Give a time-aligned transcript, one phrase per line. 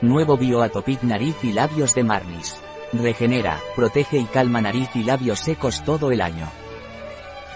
[0.00, 2.56] Nuevo Bioatopic Nariz y Labios de Marnis.
[2.92, 6.48] Regenera, protege y calma nariz y labios secos todo el año.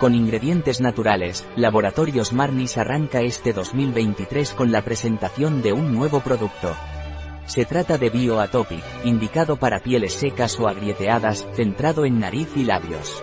[0.00, 6.74] Con ingredientes naturales, Laboratorios Marnis arranca este 2023 con la presentación de un nuevo producto.
[7.46, 13.22] Se trata de Bioatopic, indicado para pieles secas o agrieteadas, centrado en nariz y labios.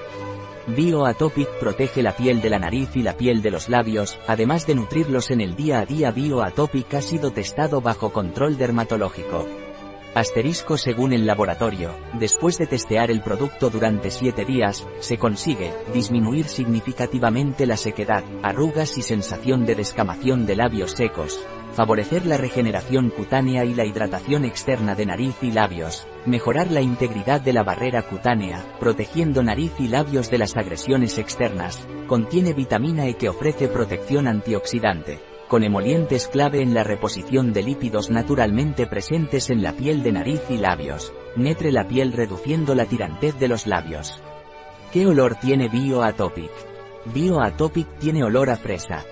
[0.67, 4.75] Bioatopic protege la piel de la nariz y la piel de los labios, además de
[4.75, 9.47] nutrirlos en el día a día Bioatopic ha sido testado bajo control dermatológico.
[10.19, 16.45] Asterisco según el laboratorio, después de testear el producto durante 7 días, se consigue disminuir
[16.49, 21.39] significativamente la sequedad, arrugas y sensación de descamación de labios secos,
[21.71, 27.39] favorecer la regeneración cutánea y la hidratación externa de nariz y labios, mejorar la integridad
[27.39, 33.15] de la barrera cutánea, protegiendo nariz y labios de las agresiones externas, contiene vitamina E
[33.15, 39.63] que ofrece protección antioxidante con emolientes clave en la reposición de lípidos naturalmente presentes en
[39.63, 41.11] la piel de nariz y labios.
[41.35, 44.21] Netre la piel reduciendo la tirantez de los labios.
[44.93, 46.51] ¿Qué olor tiene BioAtopic?
[47.13, 49.03] BioAtopic tiene olor a fresa.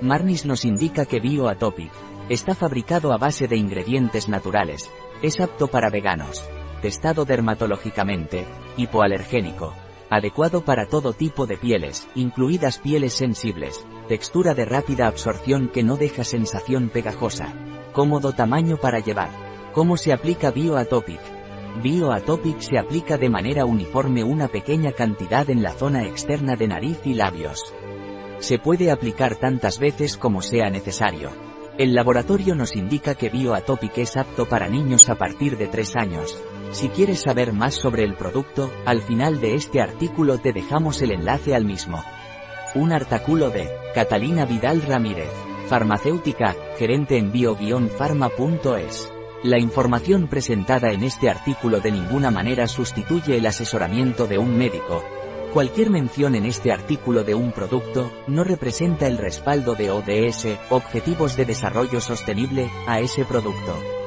[0.00, 1.90] Marnis nos indica que BioAtopic
[2.28, 4.88] está fabricado a base de ingredientes naturales,
[5.22, 6.48] es apto para veganos,
[6.82, 9.74] testado dermatológicamente, hipoalergénico,
[10.10, 15.96] adecuado para todo tipo de pieles, incluidas pieles sensibles, textura de rápida absorción que no
[15.96, 17.54] deja sensación pegajosa,
[17.92, 19.30] cómodo tamaño para llevar.
[19.72, 21.20] ¿Cómo se aplica BioAtopic?
[21.80, 26.98] BioAtopic se aplica de manera uniforme una pequeña cantidad en la zona externa de nariz
[27.04, 27.72] y labios.
[28.40, 31.30] Se puede aplicar tantas veces como sea necesario.
[31.78, 36.36] El laboratorio nos indica que BioAtopic es apto para niños a partir de 3 años,
[36.72, 41.12] si quieres saber más sobre el producto, al final de este artículo te dejamos el
[41.12, 42.02] enlace al mismo.
[42.74, 45.30] Un artículo de Catalina Vidal Ramírez,
[45.68, 49.12] farmacéutica, gerente en bio-pharma.es.
[49.42, 55.02] La información presentada en este artículo de ninguna manera sustituye el asesoramiento de un médico.
[55.52, 61.36] Cualquier mención en este artículo de un producto, no representa el respaldo de ODS, Objetivos
[61.36, 63.99] de Desarrollo Sostenible, a ese producto.